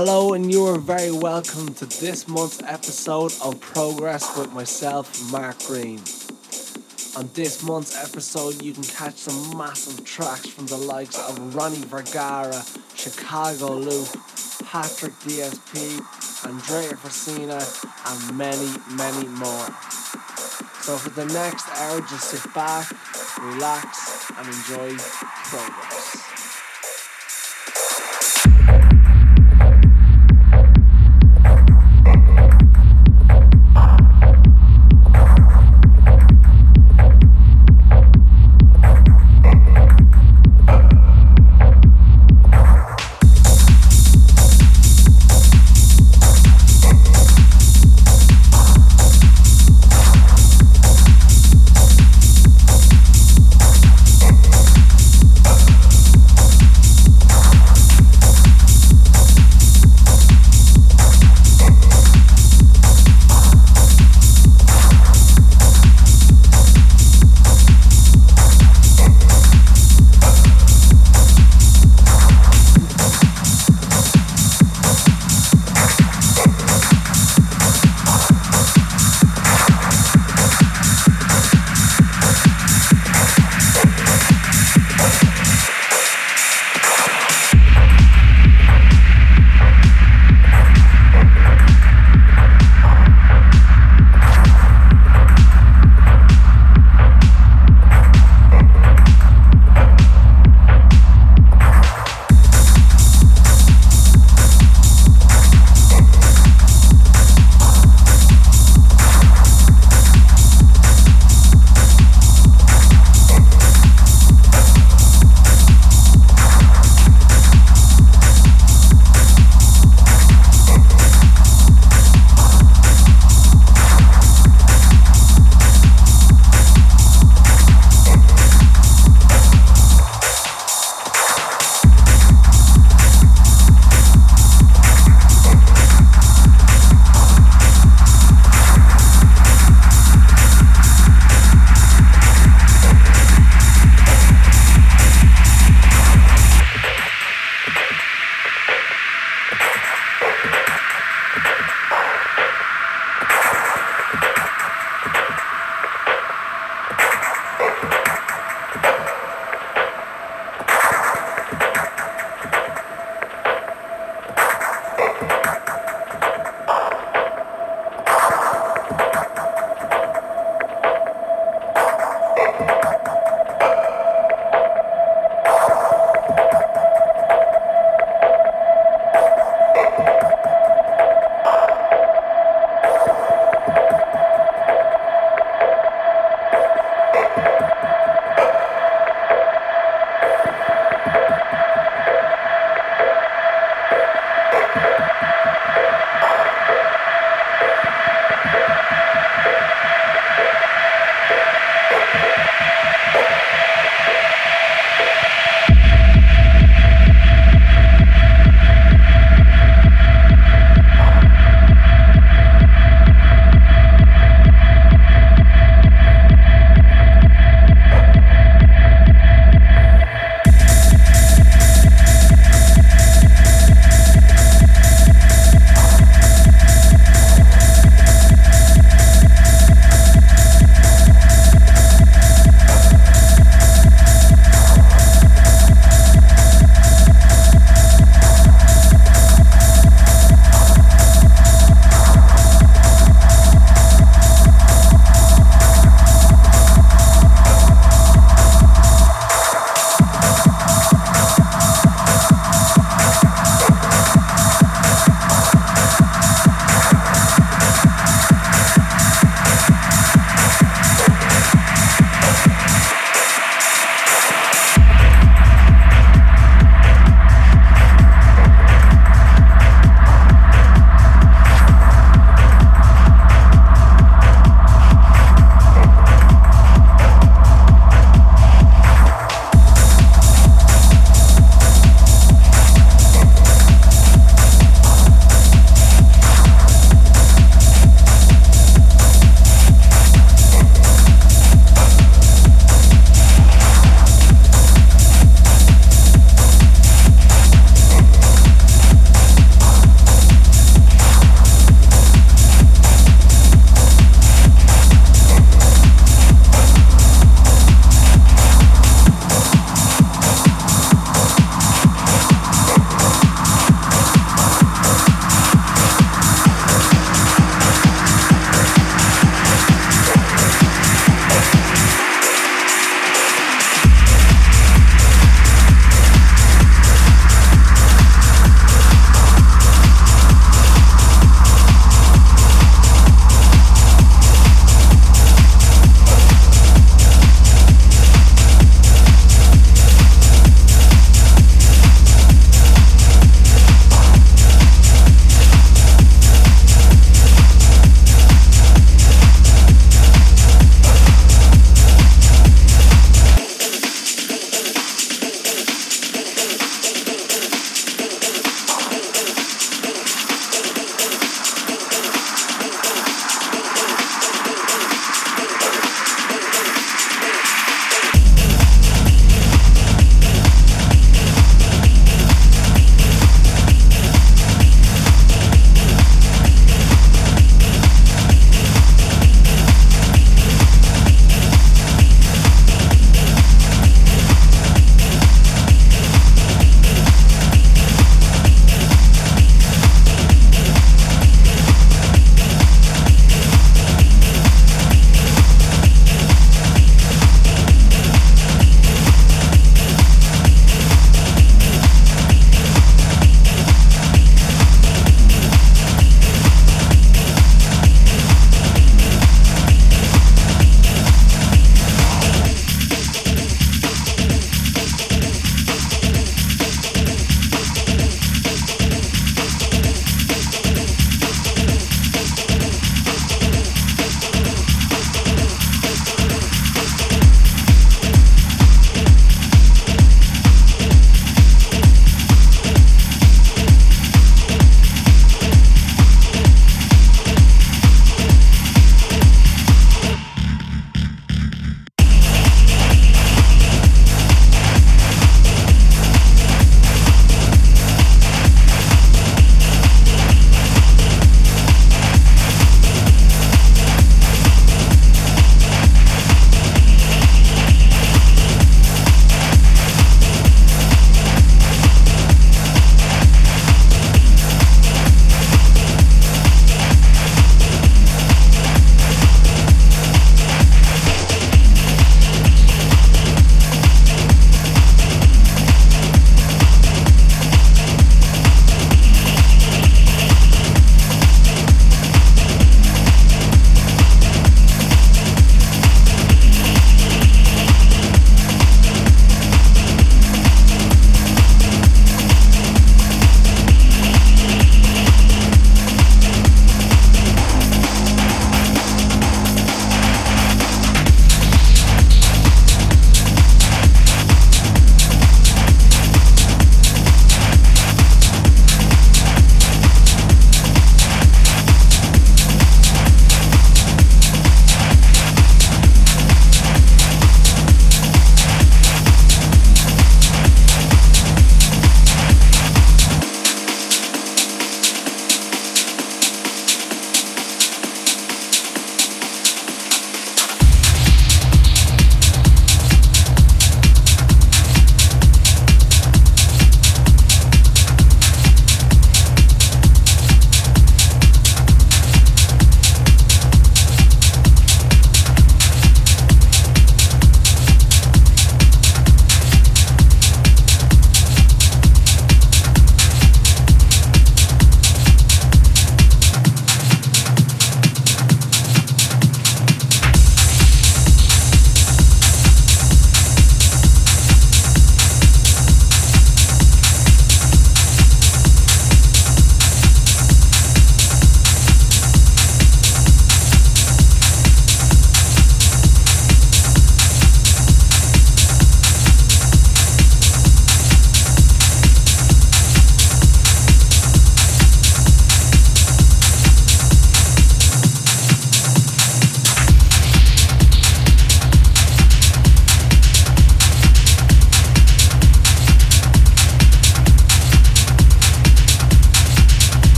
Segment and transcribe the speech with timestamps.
[0.00, 5.58] Hello, and you are very welcome to this month's episode of Progress with myself, Mark
[5.66, 5.98] Green.
[7.16, 11.78] On this month's episode, you can catch some massive tracks from the likes of Ronnie
[11.78, 12.62] Vergara,
[12.94, 14.06] Chicago Loop,
[14.66, 15.98] Patrick DSP,
[16.46, 17.58] Andrea Frisina,
[18.06, 19.66] and many, many more.
[20.82, 22.86] So for the next hour, just sit back,
[23.42, 24.96] relax, and enjoy
[25.50, 25.87] Progress.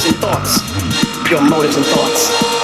[0.00, 1.30] motives and thoughts.
[1.30, 2.59] Your motives and thoughts.